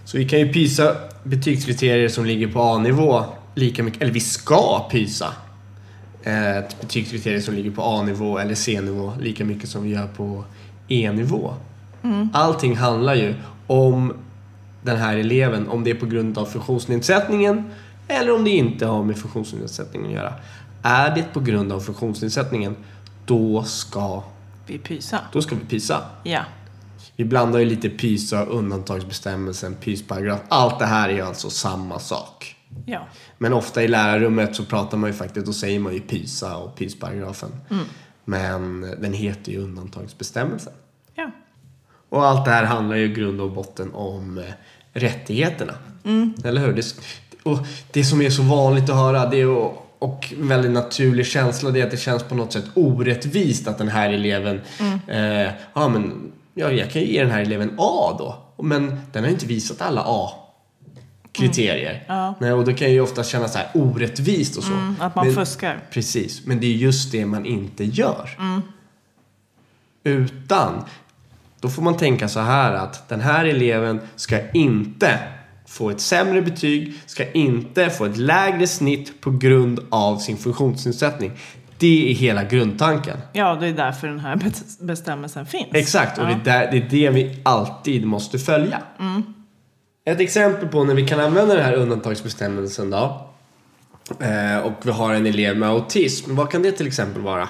Så 0.05 0.19
vi 0.19 0.29
kan 0.29 0.39
ju 0.39 0.53
pysa 0.53 0.97
betygskriterier 1.25 2.09
som 2.09 2.27
ligger 2.27 2.49
på 2.49 2.61
A-nivå 2.61 3.25
lika 3.55 3.83
mycket, 3.83 4.03
eller 4.03 4.13
vi 4.13 4.21
ska 4.21 4.89
pysa 4.91 5.33
ett 6.23 6.81
betygskriterium 6.81 7.43
som 7.43 7.55
ligger 7.55 7.71
på 7.71 7.83
A-nivå 7.83 8.39
eller 8.39 8.55
C-nivå 8.55 9.13
lika 9.21 9.45
mycket 9.45 9.69
som 9.69 9.83
vi 9.83 9.91
gör 9.91 10.07
på 10.07 10.45
E-nivå. 10.89 11.55
Allting 12.33 12.77
handlar 12.77 13.15
ju 13.15 13.35
om 13.67 14.13
den 14.83 14.97
här 14.97 15.17
eleven, 15.17 15.69
om 15.69 15.85
det 15.85 15.91
är 15.91 15.95
på 15.95 16.07
grund 16.07 16.39
av 16.39 16.45
funktionsnedsättningen 16.45 17.71
eller 18.11 18.35
om 18.35 18.45
det 18.45 18.51
inte 18.51 18.87
har 18.87 19.05
med 19.05 19.19
funktionsnedsättningen 19.19 20.09
att 20.09 20.15
göra. 20.15 20.35
Är 20.83 21.15
det 21.15 21.23
på 21.33 21.41
grund 21.41 21.73
av 21.73 21.81
funktionsnedsättningen, 21.81 22.77
då 23.27 23.63
ska, 23.63 24.23
Vi 24.67 24.79
pysa. 24.79 25.21
då 25.33 25.43
ska 25.43 25.55
vi 25.55 25.65
PISA. 25.65 26.03
Ja. 26.25 26.41
Vi 27.17 27.25
blandar 27.25 27.59
ju 27.59 27.65
lite 27.65 27.89
PISA, 27.89 28.45
undantagsbestämmelsen, 28.45 29.75
PIS-paragraf. 29.75 30.41
Allt 30.49 30.79
det 30.79 30.87
här 30.87 31.09
är 31.09 31.13
ju 31.13 31.21
alltså 31.21 31.51
samma 31.51 31.99
sak. 31.99 32.57
Ja. 32.87 33.07
Men 33.39 33.53
ofta 33.53 33.83
i 33.83 33.89
lärarrummet 33.89 34.57
så 34.57 34.65
pratar 34.65 34.99
man 34.99 35.11
ju 35.11 35.15
faktiskt, 35.15 35.47
då 35.47 35.53
säger 35.53 35.81
man 35.81 35.93
ju 35.95 36.01
PISA 36.01 36.57
och 36.57 36.77
PIS-paragrafen. 36.77 37.51
Men 38.25 38.81
den 38.81 39.13
heter 39.13 39.53
ju 39.53 39.59
undantagsbestämmelsen. 39.59 40.73
Ja. 41.15 41.31
Och 42.09 42.27
allt 42.27 42.45
det 42.45 42.51
här 42.51 42.65
handlar 42.65 42.97
ju 42.97 43.05
i 43.05 43.15
grund 43.15 43.41
och 43.41 43.53
botten 43.53 43.95
om 43.95 44.39
eh, 44.39 44.45
rättigheterna. 44.93 45.75
Eller 46.45 46.67
hur? 46.67 46.83
Och 47.43 47.59
det 47.93 48.05
som 48.05 48.23
är 48.23 48.31
så 48.31 48.43
vanligt 48.43 48.91
att 48.91 48.97
höra 48.97 49.27
det 49.27 49.41
är, 49.41 49.49
och, 49.49 49.97
och 49.99 50.35
väldigt 50.39 50.71
naturlig 50.71 51.27
känsla 51.27 51.71
det 51.71 51.81
är 51.81 51.85
att 51.85 51.91
det 51.91 51.97
känns 51.97 52.23
på 52.23 52.35
något 52.35 52.53
sätt 52.53 52.65
orättvist 52.75 53.69
att 53.69 53.79
den 53.79 53.89
här 53.89 54.11
eleven, 54.11 54.61
eh, 55.09 55.53
ja 55.75 55.89
men 55.89 56.33
ja, 56.55 56.73
jag 56.73 56.91
kan 56.91 57.03
ju 57.03 57.09
ge 57.09 57.23
den 57.23 57.31
här 57.31 57.41
eleven 57.43 57.75
A 57.79 58.17
då. 58.19 58.37
Men 58.63 59.01
den 59.13 59.23
har 59.23 59.29
ju 59.29 59.35
inte 59.35 59.47
visat 59.47 59.83
alla 59.83 60.03
A-kriterier. 60.07 62.05
Ja. 62.09 62.35
Nej, 62.41 62.53
och 62.53 62.65
då 62.65 62.73
kan 62.73 62.93
ju 62.93 63.01
ofta 63.01 63.25
kännas 63.25 63.53
så 63.53 63.59
här 63.59 63.69
orättvist 63.75 64.57
och 64.57 64.65
så. 64.65 64.73
Mm, 64.73 64.95
att 65.01 65.15
man 65.15 65.27
Men- 65.27 65.35
fuskar. 65.35 65.81
Precis, 65.91 66.47
men 66.47 66.61
det 66.61 66.67
är 66.67 66.71
just 66.75 67.13
det 67.13 67.27
man 67.27 67.47
inte 67.47 67.85
gör. 67.85 68.31
Utan, 70.05 70.85
då 71.61 71.69
får 71.69 71.83
man 71.83 71.97
tänka 71.97 72.29
så 72.29 72.41
här 72.41 72.73
att 72.73 73.09
den 73.09 73.21
här 73.21 73.45
eleven 73.45 74.01
ska 74.17 74.51
inte 74.53 75.19
få 75.71 75.91
ett 75.91 76.01
sämre 76.01 76.43
betyg, 76.43 76.95
ska 77.07 77.33
inte 77.33 77.91
få 77.91 78.05
ett 78.05 78.17
lägre 78.17 78.67
snitt 78.67 79.21
på 79.21 79.31
grund 79.31 79.81
av 79.91 80.17
sin 80.19 80.37
funktionsnedsättning. 80.37 81.33
Det 81.79 82.11
är 82.11 82.15
hela 82.15 82.45
grundtanken. 82.45 83.17
Ja, 83.33 83.55
det 83.55 83.67
är 83.67 83.73
därför 83.73 84.07
den 84.07 84.21
här 84.21 84.41
bestämmelsen 84.81 85.47
finns. 85.47 85.67
Exakt, 85.73 86.19
och 86.19 86.25
Ja. 86.25 86.29
det, 86.45 86.51
är 86.51 86.61
där, 86.61 86.71
det 86.73 86.77
är 86.77 86.89
det 86.91 87.11
vi 87.11 87.37
alltid 87.43 88.05
måste 88.07 88.39
följa. 88.39 88.83
Ett 90.05 90.21
exempel 90.21 90.69
på 90.69 90.85
när 90.85 90.95
vi 90.95 91.07
kan 91.09 91.21
använda 91.21 91.55
den 91.55 91.65
här 91.65 91.75
undantagsbestämmelsen 91.75 92.91
då. 92.91 93.27
Eh, 94.21 94.59
och 94.59 94.73
vi 94.83 94.91
har 94.91 95.15
en 95.15 95.27
elev 95.27 95.57
med 95.57 95.69
autism. 95.69 96.35
Vad 96.37 96.51
kan 96.51 96.63
det 96.63 96.73
till 96.73 96.87
exempel 96.87 97.23
vara? 97.23 97.49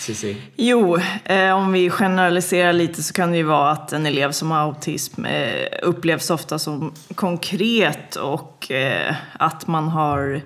Cici? 0.00 0.36
Jo, 0.56 0.98
eh, 1.24 1.52
om 1.52 1.72
vi 1.72 1.90
generaliserar 1.90 2.72
lite 2.72 3.02
så 3.02 3.12
kan 3.14 3.30
det 3.30 3.36
ju 3.36 3.42
vara 3.42 3.70
att 3.70 3.92
en 3.92 4.06
elev 4.06 4.32
som 4.32 4.50
har 4.50 4.58
autism 4.58 5.24
eh, 5.24 5.66
upplevs 5.82 6.30
ofta 6.30 6.58
som 6.58 6.92
konkret 7.14 8.16
och 8.16 8.70
eh, 8.70 9.14
att 9.32 9.66
man 9.66 9.88
har 9.88 10.42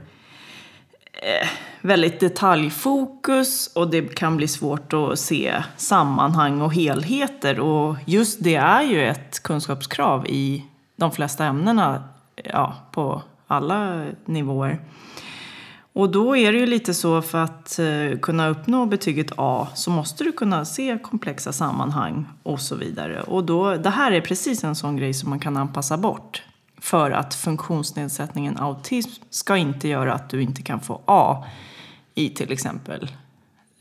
eh, 1.12 1.48
väldigt 1.80 2.20
detaljfokus 2.20 3.66
och 3.74 3.90
det 3.90 4.14
kan 4.14 4.36
bli 4.36 4.48
svårt 4.48 4.92
att 4.92 5.18
se 5.18 5.54
sammanhang 5.76 6.60
och 6.60 6.74
helheter. 6.74 7.60
Och 7.60 7.96
just 8.06 8.44
det 8.44 8.54
är 8.54 8.82
ju 8.82 9.08
ett 9.08 9.42
kunskapskrav 9.42 10.26
i 10.26 10.64
de 10.96 11.12
flesta 11.12 11.44
ämnena 11.44 12.04
ja, 12.44 12.76
på 12.92 13.22
alla 13.46 14.04
nivåer. 14.24 14.80
Och 15.92 16.10
då 16.10 16.36
är 16.36 16.52
det 16.52 16.58
ju 16.58 16.66
lite 16.66 16.94
så 16.94 17.22
för 17.22 17.38
att 17.38 17.78
eh, 17.78 18.18
kunna 18.22 18.48
uppnå 18.48 18.86
betyget 18.86 19.32
A 19.36 19.68
så 19.74 19.90
måste 19.90 20.24
du 20.24 20.32
kunna 20.32 20.64
se 20.64 20.98
komplexa 21.02 21.52
sammanhang 21.52 22.26
och 22.42 22.60
så 22.60 22.76
vidare. 22.76 23.20
Och 23.20 23.44
då, 23.44 23.74
det 23.74 23.90
här 23.90 24.12
är 24.12 24.20
precis 24.20 24.64
en 24.64 24.74
sån 24.74 24.96
grej 24.96 25.14
som 25.14 25.30
man 25.30 25.40
kan 25.40 25.56
anpassa 25.56 25.96
bort. 25.96 26.42
För 26.80 27.10
att 27.10 27.34
funktionsnedsättningen 27.34 28.58
autism 28.58 29.22
ska 29.30 29.56
inte 29.56 29.88
göra 29.88 30.14
att 30.14 30.30
du 30.30 30.42
inte 30.42 30.62
kan 30.62 30.80
få 30.80 31.00
A 31.04 31.44
i 32.14 32.28
till 32.28 32.52
exempel 32.52 33.10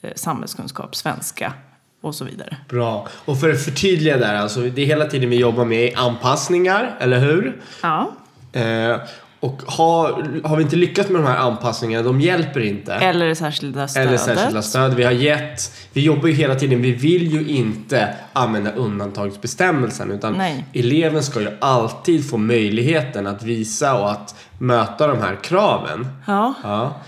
eh, 0.02 0.12
samhällskunskap, 0.16 0.96
svenska 0.96 1.54
och 2.02 2.16
så 2.16 2.26
vidare. 2.26 2.58
Bra. 2.70 3.08
Och 3.26 3.40
för 3.40 3.50
att 3.50 3.64
förtydliga 3.64 4.18
där, 4.18 4.36
alltså 4.36 4.62
det 4.62 4.82
är 4.82 4.86
hela 4.86 5.06
tiden 5.06 5.30
vi 5.30 5.40
jobbar 5.40 5.66
med 5.66 5.98
anpassningar, 5.98 6.98
eller 7.00 7.20
hur? 7.20 7.62
Ja. 7.82 8.12
Eh, 8.52 8.98
och 9.42 9.62
har, 9.66 10.26
har 10.44 10.58
vi 10.58 10.64
inte 10.64 10.76
lyckats 10.76 11.10
med 11.10 11.22
de 11.22 11.28
här 11.28 11.38
anpassningarna, 11.38 12.04
de 12.04 12.22
hjälper 12.22 12.60
inte. 12.60 12.94
Eller 12.94 13.28
det 13.28 13.36
särskilda 13.36 13.88
stödet. 13.88 14.08
Eller 14.08 14.18
särskilda 14.18 14.62
stöd 14.62 14.94
vi 14.94 15.04
har 15.04 15.12
gett. 15.12 15.72
Vi 15.94 16.02
jobbar 16.02 16.28
ju 16.28 16.34
hela 16.34 16.56
tiden, 16.56 16.82
vi 16.82 16.92
vill 16.92 17.32
ju 17.32 17.48
inte 17.48 18.16
använda 18.34 18.72
undantagsbestämmelsen 18.72 20.12
utan 20.12 20.34
Nej. 20.34 20.66
eleven 20.74 21.24
ska 21.24 21.42
ju 21.42 21.58
alltid 21.62 22.30
få 22.30 22.38
möjligheten 22.38 23.28
att 23.28 23.44
visa 23.44 24.00
och 24.00 24.12
att 24.12 24.36
möta 24.58 25.08
de 25.08 25.18
här 25.18 25.36
kraven. 25.44 26.08
Ja. 26.28 26.54
Ja. 26.64 27.02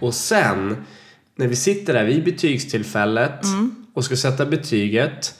Och 0.00 0.14
sen 0.14 0.76
när 1.36 1.46
vi 1.46 1.56
sitter 1.56 1.92
där 1.92 2.04
vid 2.04 2.24
betygstillfället 2.24 3.40
och 3.94 4.04
ska 4.04 4.16
sätta 4.16 4.46
betyget 4.46 5.34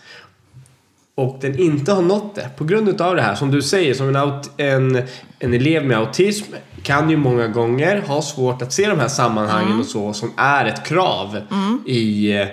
och 1.18 1.38
den 1.40 1.58
inte 1.58 1.92
har 1.92 2.02
nått 2.02 2.34
det 2.34 2.50
på 2.56 2.64
grund 2.64 2.88
utav 2.88 3.16
det 3.16 3.22
här 3.22 3.34
som 3.34 3.50
du 3.50 3.62
säger 3.62 3.94
som 3.94 4.08
en, 4.08 4.16
aut- 4.16 4.50
en, 4.56 5.02
en 5.38 5.54
elev 5.54 5.84
med 5.86 5.98
autism 5.98 6.52
kan 6.82 7.10
ju 7.10 7.16
många 7.16 7.48
gånger 7.48 8.02
ha 8.06 8.22
svårt 8.22 8.62
att 8.62 8.72
se 8.72 8.88
de 8.88 8.98
här 9.00 9.08
sammanhangen 9.08 9.80
och 9.80 9.86
så 9.86 10.12
som 10.12 10.32
är 10.36 10.64
ett 10.64 10.86
krav 10.86 11.38
i, 11.86 12.32
eh, 12.36 12.48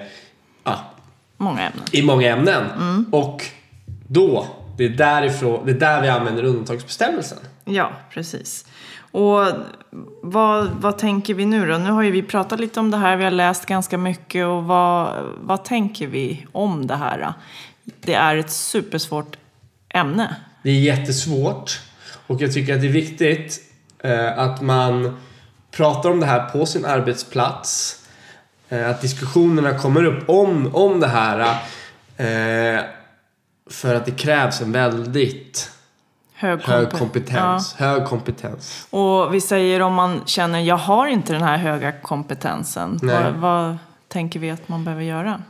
ja, 0.64 0.80
Många 1.38 1.62
ämnen. 1.62 1.84
i 1.92 2.02
många 2.04 2.28
ämnen. 2.34 2.66
Och 3.12 3.42
då, 4.08 4.48
det 4.78 4.86
är 4.86 4.90
därifrån, 4.90 5.66
det 5.66 5.72
är 5.72 5.80
där 5.80 6.02
vi 6.02 6.10
använder 6.10 6.44
undantagsbestämmelsen. 6.44 7.38
Ja, 7.66 7.92
precis. 8.10 8.66
Och 9.12 9.46
vad, 10.22 10.68
vad 10.82 10.98
tänker 10.98 11.34
vi 11.34 11.46
nu 11.46 11.68
då? 11.68 11.78
Nu 11.78 11.92
har 11.92 12.02
ju 12.02 12.12
vi 12.12 12.24
pratat 12.24 12.60
lite 12.60 12.80
om 12.80 12.92
det 12.92 12.98
här, 12.98 13.16
vi 13.18 13.24
har 13.24 13.32
läst 13.32 13.66
ganska 13.66 13.98
mycket 13.98 14.46
och 14.48 14.64
vad, 14.64 15.14
vad 15.42 15.64
tänker 15.64 16.08
vi 16.08 16.46
om 16.52 16.88
det 16.88 16.96
här? 16.96 17.20
då? 17.20 17.34
Det 17.84 18.14
är 18.14 18.36
ett 18.36 18.52
supersvårt 18.52 19.38
ämne. 19.90 20.36
Det 20.64 20.70
är 20.70 20.80
jättesvårt 20.80 21.82
och 22.28 22.42
jag 22.42 22.54
tycker 22.54 22.76
att 22.76 22.82
det 22.82 22.88
är 22.88 22.92
viktigt 22.92 23.60
eh, 24.04 24.40
att 24.40 24.62
man 24.62 25.18
pratar 25.72 26.10
om 26.12 26.20
det 26.20 26.26
här 26.26 26.50
på 26.50 26.66
sin 26.66 26.86
arbetsplats. 26.86 28.00
Eh, 28.70 28.90
att 28.90 29.02
diskussionerna 29.02 29.78
kommer 29.80 30.04
upp 30.04 30.30
om, 30.30 30.76
om 30.76 31.00
det 31.00 31.08
här. 31.08 31.40
Eh, 32.18 32.82
för 33.70 33.96
att 33.96 34.06
det 34.06 34.12
krävs 34.12 34.62
en 34.62 34.72
väldigt 34.72 35.72
Hög, 36.34 36.62
hög 36.62 36.88
kompe- 36.88 36.98
kompetens. 36.98 37.74
Hög 37.74 38.06
kompetens. 38.06 38.88
Ja. 38.92 38.98
Och 39.24 39.34
vi 39.34 39.42
säger 39.42 39.80
om 39.82 39.94
man 39.94 40.22
känner, 40.26 40.60
jag 40.60 40.78
har 40.78 41.08
inte 41.08 41.34
den 41.34 41.42
här 41.42 41.58
höga 41.58 41.92
kompetensen. 41.92 43.00
Vad, 43.02 43.34
vad 43.34 43.78
tänker 44.08 44.40
vi 44.40 44.52
att 44.52 44.70
man 44.70 44.86
behöver 44.86 45.04
göra? 45.04 45.42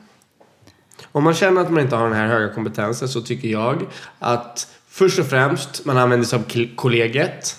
Om 1.14 1.24
man 1.24 1.34
känner 1.34 1.62
att 1.62 1.72
man 1.72 1.84
inte 1.84 1.96
har 1.96 2.04
den 2.04 2.18
här 2.18 2.28
höga 2.28 2.54
kompetensen 2.54 3.08
så 3.08 3.22
tycker 3.22 3.48
jag 3.48 3.86
att 4.20 4.68
först 4.90 5.20
och 5.20 5.26
främst 5.26 5.86
man 5.86 5.98
använder 5.98 6.28
sig 6.28 6.40
av 6.40 6.76
kollegiet. 6.76 7.58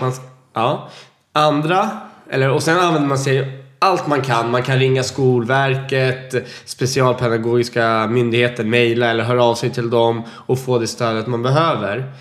Man, 0.00 0.12
ja. 0.52 0.90
Andra, 1.32 1.90
eller, 2.30 2.50
och 2.50 2.62
sen 2.62 2.78
använder 2.78 3.08
man 3.08 3.18
sig 3.18 3.62
allt 3.78 4.06
man 4.06 4.22
kan. 4.22 4.50
Man 4.50 4.62
kan 4.62 4.78
ringa 4.78 5.02
Skolverket, 5.02 6.48
specialpedagogiska 6.64 8.06
myndigheten, 8.06 8.70
mejla 8.70 9.10
eller 9.10 9.24
höra 9.24 9.44
av 9.44 9.54
sig 9.54 9.70
till 9.70 9.90
dem 9.90 10.22
och 10.30 10.58
få 10.58 10.78
det 10.78 10.86
stödet 10.86 11.26
man 11.26 11.42
behöver. 11.42 12.12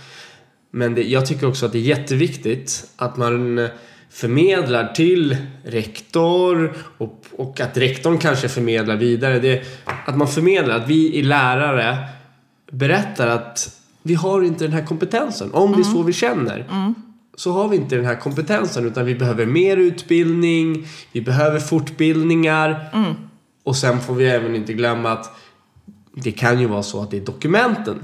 Men 0.72 0.96
det, 0.96 1.04
jag 1.04 1.26
tycker 1.26 1.48
också 1.48 1.66
att 1.66 1.72
det 1.72 1.78
är 1.78 1.98
jätteviktigt 1.98 2.84
att 2.98 3.18
man 3.18 3.70
förmedlar 4.16 4.94
till 4.94 5.38
rektor 5.64 6.74
och, 6.98 7.26
och 7.32 7.60
att 7.60 7.78
rektorn 7.78 8.18
kanske 8.18 8.50
förmedlar 8.50 8.96
vidare. 8.96 9.40
Det, 9.40 9.64
att 10.06 10.18
man 10.18 10.28
förmedlar 10.28 10.76
att 10.76 10.88
vi 10.88 11.20
är 11.20 11.24
lärare 11.24 11.98
berättar 12.72 13.28
att 13.28 13.82
vi 14.04 14.16
har 14.16 14.42
inte 14.42 14.64
den 14.64 14.74
här 14.74 14.86
kompetensen. 14.86 15.54
Om 15.54 15.72
det 15.72 15.80
är 15.80 15.84
så 15.84 16.04
vi 16.04 16.14
känner 16.14 16.66
så 17.36 17.52
har 17.52 17.68
vi 17.68 17.78
inte 17.78 17.96
den 17.96 18.06
här 18.06 18.16
kompetensen 18.16 18.86
utan 18.86 19.06
vi 19.06 19.16
behöver 19.16 19.46
mer 19.46 19.78
utbildning, 19.78 20.88
vi 21.12 21.22
behöver 21.22 21.60
fortbildningar 21.60 22.90
och 23.64 23.76
sen 23.76 24.00
får 24.02 24.14
vi 24.14 24.28
även 24.28 24.56
inte 24.56 24.74
glömma 24.74 25.12
att 25.12 25.38
det 26.14 26.32
kan 26.32 26.60
ju 26.60 26.68
vara 26.68 26.84
så 26.84 27.02
att 27.02 27.12
det 27.12 27.18
är 27.18 27.26
dokumenten 27.26 28.00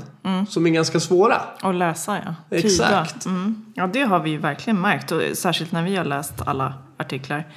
som 0.50 0.66
är 0.66 0.70
ganska 0.70 1.00
svåra. 1.00 1.42
Och 1.63 1.74
läsa, 1.74 2.18
ja. 2.25 2.36
Tyda. 2.50 2.68
Exakt. 2.68 3.25
Mm. 3.25 3.66
Ja, 3.75 3.88
det 3.88 4.01
har 4.01 4.20
vi 4.20 4.30
ju 4.30 4.38
verkligen 4.38 4.82
märkt. 4.82 5.12
Och 5.12 5.22
särskilt 5.34 5.72
när 5.72 5.84
vi 5.84 5.96
har 5.96 6.06
läst 6.06 6.34
alla 6.46 6.74
artiklar. 6.98 7.48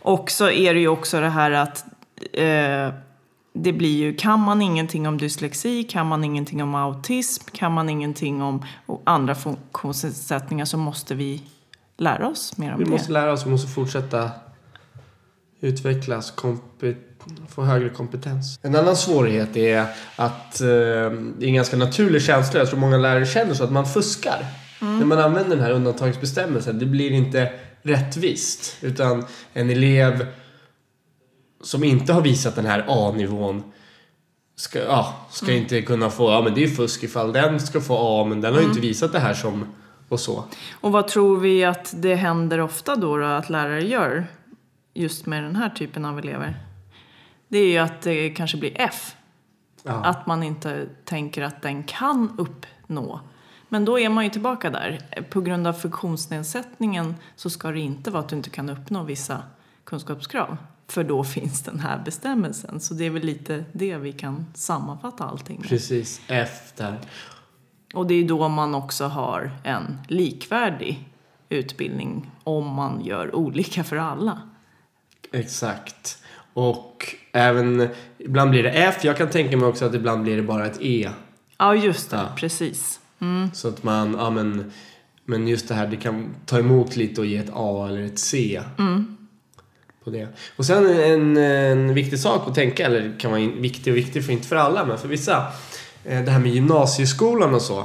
Och 0.00 0.30
så 0.30 0.50
är 0.50 0.74
det 0.74 0.80
ju 0.80 0.88
också 0.88 1.20
det 1.20 1.28
här 1.28 1.50
att 1.50 1.84
eh, 2.32 2.94
det 3.54 3.72
blir 3.72 3.96
ju, 3.96 4.14
kan 4.14 4.40
man 4.40 4.62
ingenting 4.62 5.08
om 5.08 5.18
dyslexi, 5.18 5.84
kan 5.84 6.06
man 6.06 6.24
ingenting 6.24 6.62
om 6.62 6.74
autism, 6.74 7.44
kan 7.52 7.72
man 7.72 7.88
ingenting 7.88 8.42
om 8.42 8.64
andra 9.04 9.34
funktionsnedsättningar 9.34 10.64
så 10.64 10.78
måste 10.78 11.14
vi 11.14 11.42
lära 11.96 12.28
oss 12.28 12.56
mer 12.58 12.72
om 12.72 12.78
Vi 12.78 12.84
det. 12.84 12.90
måste 12.90 13.12
lära 13.12 13.32
oss, 13.32 13.46
vi 13.46 13.50
måste 13.50 13.68
fortsätta 13.68 14.30
utvecklas, 15.60 16.34
kompe- 16.36 16.96
få 17.48 17.62
högre 17.62 17.88
kompetens. 17.88 18.58
En 18.62 18.76
annan 18.76 18.96
svårighet 18.96 19.56
är 19.56 19.86
att 20.16 20.60
eh, 20.60 20.66
det 20.66 21.44
är 21.44 21.44
en 21.44 21.54
ganska 21.54 21.76
naturlig 21.76 22.22
känsla, 22.22 22.58
jag 22.58 22.68
tror 22.68 22.78
många 22.78 22.96
lärare 22.96 23.26
känner 23.26 23.54
så, 23.54 23.64
att 23.64 23.72
man 23.72 23.86
fuskar. 23.86 24.46
När 24.80 25.04
man 25.04 25.18
använder 25.18 25.56
den 25.56 25.64
här 25.64 25.72
undantagsbestämmelsen, 25.72 26.78
det 26.78 26.86
blir 26.86 27.10
inte 27.10 27.52
rättvist. 27.82 28.76
Utan 28.80 29.24
en 29.52 29.70
elev 29.70 30.26
som 31.62 31.84
inte 31.84 32.12
har 32.12 32.20
visat 32.20 32.56
den 32.56 32.66
här 32.66 32.84
A-nivån 32.88 33.62
ska, 34.56 34.78
ja, 34.78 35.26
ska 35.30 35.52
inte 35.52 35.82
kunna 35.82 36.10
få, 36.10 36.30
ja 36.30 36.42
men 36.42 36.54
det 36.54 36.64
är 36.64 36.68
fusk 36.68 37.02
ifall 37.02 37.32
den 37.32 37.60
ska 37.60 37.80
få 37.80 37.96
A 37.98 38.24
men 38.24 38.40
den 38.40 38.54
har 38.54 38.60
ju 38.60 38.66
inte 38.66 38.80
visat 38.80 39.12
det 39.12 39.18
här 39.18 39.34
som, 39.34 39.66
och 40.08 40.20
så. 40.20 40.44
Och 40.72 40.92
vad 40.92 41.08
tror 41.08 41.40
vi 41.40 41.64
att 41.64 41.94
det 41.96 42.14
händer 42.14 42.60
ofta 42.60 42.96
då, 42.96 43.16
då 43.16 43.24
att 43.24 43.50
lärare 43.50 43.84
gör 43.84 44.26
just 44.94 45.26
med 45.26 45.44
den 45.44 45.56
här 45.56 45.70
typen 45.70 46.04
av 46.04 46.18
elever? 46.18 46.71
Det 47.52 47.58
är 47.58 47.68
ju 47.68 47.78
att 47.78 48.02
det 48.02 48.30
kanske 48.30 48.56
blir 48.56 48.72
F. 48.74 49.16
Ja. 49.82 49.92
Att 49.92 50.26
man 50.26 50.42
inte 50.42 50.88
tänker 51.04 51.42
att 51.42 51.62
den 51.62 51.82
kan 51.82 52.34
uppnå. 52.38 53.20
Men 53.68 53.84
då 53.84 53.98
är 53.98 54.08
man 54.08 54.24
ju 54.24 54.30
tillbaka 54.30 54.70
där. 54.70 55.00
På 55.30 55.40
grund 55.40 55.66
av 55.66 55.72
funktionsnedsättningen 55.72 57.14
så 57.36 57.50
ska 57.50 57.70
det 57.70 57.80
inte 57.80 58.10
vara 58.10 58.22
att 58.22 58.28
du 58.28 58.36
inte 58.36 58.50
kan 58.50 58.68
uppnå 58.68 59.02
vissa 59.02 59.42
kunskapskrav. 59.84 60.56
För 60.86 61.04
då 61.04 61.24
finns 61.24 61.62
den 61.62 61.80
här 61.80 62.02
bestämmelsen. 62.04 62.80
Så 62.80 62.94
det 62.94 63.04
är 63.04 63.10
väl 63.10 63.22
lite 63.22 63.64
det 63.72 63.96
vi 63.96 64.12
kan 64.12 64.46
sammanfatta 64.54 65.24
allting 65.24 65.60
med. 65.60 65.68
Precis, 65.68 66.20
F 66.28 66.72
där. 66.76 66.98
Och 67.94 68.06
det 68.06 68.14
är 68.14 68.28
då 68.28 68.48
man 68.48 68.74
också 68.74 69.04
har 69.04 69.50
en 69.64 69.98
likvärdig 70.08 71.08
utbildning 71.48 72.30
om 72.44 72.66
man 72.68 73.04
gör 73.04 73.34
olika 73.34 73.84
för 73.84 73.96
alla. 73.96 74.40
Exakt. 75.32 76.21
Och 76.54 77.14
även, 77.32 77.88
ibland 78.18 78.50
blir 78.50 78.62
det 78.62 78.70
F, 78.70 78.96
jag 79.02 79.16
kan 79.16 79.30
tänka 79.30 79.56
mig 79.56 79.68
också 79.68 79.84
att 79.84 79.94
ibland 79.94 80.22
blir 80.22 80.36
det 80.36 80.42
bara 80.42 80.66
ett 80.66 80.78
E. 80.80 81.10
Ja, 81.58 81.74
just 81.74 82.10
det. 82.10 82.16
Ja. 82.16 82.28
Precis. 82.36 83.00
Så 83.54 83.68
att 83.68 83.82
man, 83.82 84.16
ja 84.18 84.30
men, 84.30 84.72
men 85.24 85.48
just 85.48 85.68
det 85.68 85.74
här, 85.74 85.86
det 85.86 85.96
kan 85.96 86.34
ta 86.46 86.58
emot 86.58 86.96
lite 86.96 87.20
och 87.20 87.26
ge 87.26 87.36
ett 87.36 87.50
A 87.54 87.86
eller 87.88 88.02
ett 88.02 88.18
C. 88.18 88.62
På 90.04 90.10
det. 90.10 90.28
Och 90.56 90.66
sen 90.66 90.86
en, 91.00 91.36
en 91.36 91.94
viktig 91.94 92.18
sak 92.18 92.48
att 92.48 92.54
tänka, 92.54 92.86
eller 92.86 93.20
kan 93.20 93.30
vara 93.30 93.40
viktig 93.40 93.92
och 93.92 93.96
viktig 93.96 94.24
för 94.24 94.32
inte 94.32 94.48
för 94.48 94.56
alla, 94.56 94.84
men 94.84 94.98
för 94.98 95.08
vissa. 95.08 95.46
eh, 96.04 96.22
Det 96.24 96.30
här 96.30 96.38
med 96.40 96.50
gymnasieskolan 96.54 97.54
och 97.54 97.62
så. 97.62 97.84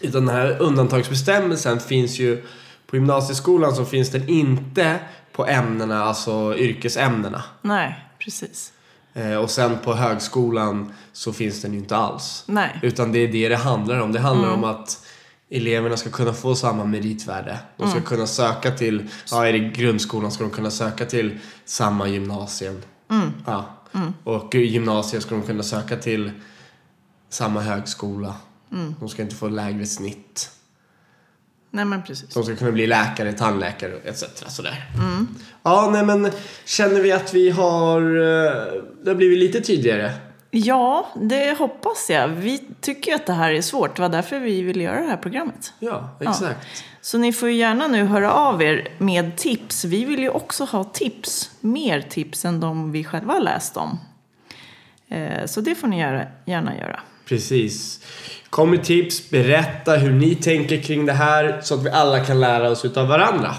Utan 0.00 0.26
den 0.26 0.34
här 0.34 0.56
undantagsbestämmelsen 0.62 1.80
finns 1.80 2.18
ju 2.18 2.42
på 2.90 2.96
gymnasieskolan 2.96 3.74
så 3.74 3.84
finns 3.84 4.10
den 4.10 4.28
inte 4.28 4.98
på 5.32 5.46
ämnena, 5.46 6.04
alltså 6.04 6.54
yrkesämnena. 6.58 7.42
Nej, 7.62 8.04
precis. 8.18 8.72
Eh, 9.14 9.34
Och 9.36 9.50
sen 9.50 9.78
på 9.84 9.94
högskolan 9.94 10.92
så 11.12 11.32
finns 11.32 11.62
den 11.62 11.72
ju 11.72 11.78
inte 11.78 11.96
alls. 11.96 12.44
Nej. 12.46 12.78
Utan 12.82 13.12
det 13.12 13.18
är 13.18 13.28
det 13.28 13.48
det 13.48 13.56
handlar 13.56 14.00
om. 14.00 14.12
Det 14.12 14.20
handlar 14.20 14.50
om 14.50 14.64
att 14.64 15.06
eleverna 15.50 15.96
ska 15.96 16.10
kunna 16.10 16.32
få 16.32 16.54
samma 16.54 16.84
meritvärde. 16.84 17.58
De 17.76 17.90
ska 17.90 18.00
kunna 18.00 18.26
söka 18.26 18.70
till, 18.70 19.08
ja 19.30 19.46
är 19.48 19.52
det 19.52 19.58
grundskolan 19.58 20.32
ska 20.32 20.44
de 20.44 20.50
kunna 20.50 20.70
söka 20.70 21.06
till 21.06 21.38
samma 21.64 22.08
gymnasium. 22.08 22.82
Ja. 23.46 23.64
Och 24.24 24.54
i 24.54 24.58
gymnasiet 24.58 25.22
ska 25.22 25.34
de 25.34 25.42
kunna 25.42 25.62
söka 25.62 25.96
till 25.96 26.30
samma 27.28 27.60
högskola. 27.60 28.34
De 29.00 29.08
ska 29.08 29.22
inte 29.22 29.34
få 29.34 29.48
lägre 29.48 29.86
snitt. 29.86 30.50
Nej, 31.70 31.84
men 31.84 32.02
precis. 32.02 32.34
De 32.34 32.44
ska 32.44 32.56
kunna 32.56 32.72
bli 32.72 32.86
läkare, 32.86 33.32
tandläkare 33.32 33.92
etc. 34.04 34.24
Sådär. 34.48 34.84
Ja, 35.62 35.90
nej 35.92 36.04
men 36.04 36.30
känner 36.64 37.00
vi 37.00 37.12
att 37.12 37.34
vi 37.34 37.50
har, 37.50 38.00
eh, 38.02 38.82
det 39.04 39.10
har 39.10 39.14
blivit 39.14 39.38
lite 39.38 39.60
tydligare? 39.60 40.12
Ja, 40.50 41.08
det 41.20 41.58
hoppas 41.58 42.10
jag. 42.10 42.28
Vi 42.28 42.62
tycker 42.80 43.10
ju 43.10 43.14
att 43.16 43.26
det 43.26 43.32
här 43.32 43.52
är 43.52 43.62
svårt. 43.62 43.96
Det 43.96 44.02
var 44.02 44.08
därför 44.08 44.38
vi 44.38 44.62
ville 44.62 44.82
göra 44.82 45.00
det 45.00 45.06
här 45.08 45.16
programmet. 45.16 45.72
Ja, 45.78 46.16
exakt. 46.20 46.66
Så 47.00 47.18
ni 47.18 47.32
får 47.32 47.48
ju 47.48 47.54
gärna 47.54 47.86
nu 47.86 48.04
höra 48.04 48.32
av 48.32 48.62
er 48.62 48.88
med 48.98 49.36
tips. 49.36 49.84
Vi 49.84 50.04
vill 50.04 50.20
ju 50.20 50.28
också 50.30 50.64
ha 50.64 50.84
tips. 50.84 51.50
Mer 51.60 52.00
tips 52.00 52.44
än 52.44 52.60
de 52.60 52.92
vi 52.92 53.04
själva 53.04 53.38
läst 53.38 53.76
om. 53.76 53.98
Eh, 55.08 55.46
Så 55.46 55.60
det 55.60 55.74
får 55.74 55.88
ni 55.88 55.98
gärna 56.44 56.76
göra. 56.76 57.00
Precis. 57.30 58.00
Kom 58.50 58.70
med 58.70 58.84
tips, 58.84 59.30
berätta 59.30 59.92
hur 59.92 60.12
ni 60.12 60.34
tänker 60.34 60.82
kring 60.82 61.06
det 61.06 61.12
här 61.12 61.60
så 61.62 61.74
att 61.74 61.84
vi 61.84 61.90
alla 61.90 62.24
kan 62.24 62.40
lära 62.40 62.70
oss 62.70 62.84
utav 62.84 63.08
varandra. 63.08 63.54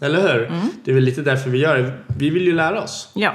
Eller 0.00 0.20
hur? 0.20 0.52
Det 0.84 0.90
är 0.90 0.94
väl 0.94 1.04
lite 1.04 1.22
därför 1.22 1.50
vi 1.50 1.58
gör 1.58 1.76
det. 1.76 1.92
Vi 2.06 2.30
vill 2.30 2.46
ju 2.46 2.52
lära 2.52 2.82
oss. 2.82 3.10
Ja, 3.14 3.34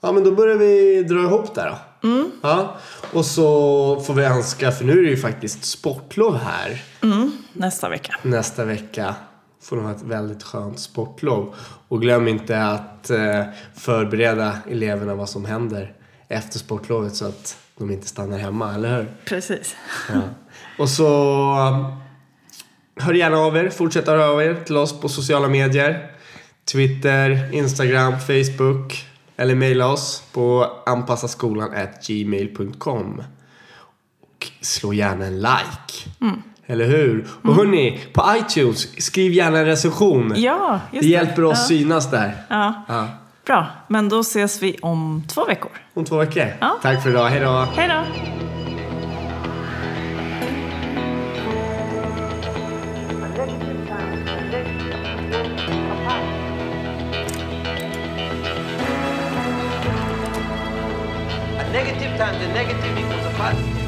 Ja, 0.00 0.12
men 0.12 0.24
då 0.24 0.30
börjar 0.30 0.56
vi 0.56 1.02
dra 1.02 1.18
ihop 1.18 1.54
där 1.54 1.70
då. 1.70 1.78
Ja. 2.42 2.76
Och 3.12 3.24
så 3.24 4.00
får 4.06 4.14
vi 4.14 4.24
önska, 4.24 4.72
för 4.72 4.84
nu 4.84 4.92
är 4.98 5.02
det 5.02 5.08
ju 5.08 5.16
faktiskt 5.16 5.64
sportlov 5.64 6.36
här. 6.36 6.82
nästa 7.52 7.88
vecka. 7.88 8.14
Nästa 8.22 8.64
vecka 8.64 9.14
får 9.62 9.76
de 9.76 9.84
ha 9.84 9.92
ett 9.92 10.02
väldigt 10.02 10.42
skönt 10.42 10.78
sportlov. 10.78 11.54
Och 11.88 12.02
glöm 12.02 12.28
inte 12.28 12.62
att 12.62 13.10
eh, 13.10 13.42
förbereda 13.76 14.58
eleverna 14.70 15.14
vad 15.14 15.28
som 15.28 15.44
händer 15.44 15.92
efter 16.28 16.58
sportlovet 16.58 17.16
så 17.16 17.26
att 17.26 17.56
de 17.78 17.90
inte 17.90 18.08
stannar 18.08 18.38
hemma, 18.38 18.74
eller 18.74 18.96
hur? 18.96 19.06
Precis. 19.24 19.76
Ja. 20.12 20.20
Och 20.78 20.88
så 20.88 21.08
um, 21.58 21.86
hör 23.04 23.14
gärna 23.14 23.36
av 23.38 23.56
er, 23.56 23.70
fortsätt 23.70 24.06
höra 24.06 24.28
av 24.30 24.42
er 24.42 24.54
till 24.64 24.76
oss 24.76 25.00
på 25.00 25.08
sociala 25.08 25.48
medier. 25.48 26.10
Twitter, 26.72 27.54
Instagram, 27.54 28.12
Facebook. 28.20 29.04
Eller 29.36 29.54
mejla 29.54 29.88
oss 29.88 30.22
på 30.32 30.72
anpassaskolan.gmail.com. 30.86 33.22
Och 34.20 34.46
slå 34.60 34.92
gärna 34.92 35.26
en 35.26 35.40
like. 35.40 36.10
Eller 36.66 36.86
hur? 36.86 37.26
Och 37.42 37.54
hörni, 37.54 38.00
på 38.12 38.24
iTunes, 38.36 39.04
skriv 39.04 39.32
gärna 39.32 39.58
en 39.58 39.64
recension. 39.66 40.32
Ja, 40.36 40.80
just 40.92 41.02
det 41.02 41.08
hjälper 41.08 41.44
oss 41.44 41.58
Ja. 41.58 41.64
synas 41.64 42.10
där. 42.10 42.36
Ja. 42.48 42.84
Ja. 42.88 43.08
Bra, 43.46 43.66
men 43.88 44.08
då 44.08 44.20
ses 44.20 44.62
vi 44.62 44.78
om 44.82 45.24
två 45.28 45.44
veckor. 45.44 45.70
Om 45.94 46.04
två 46.04 46.16
veckor. 46.16 46.46
Ja. 46.60 46.78
Tack 46.82 47.02
för 47.02 47.10
idag, 47.10 47.26
hej 47.26 47.40
då. 47.40 47.68
Hej 47.76 47.88
då! 47.88 48.04
Negative 61.72 62.16
times 62.16 62.42
a 62.42 62.54
negative 62.54 62.98
equals 62.98 63.26
a 63.26 63.30
positive. 63.38 63.85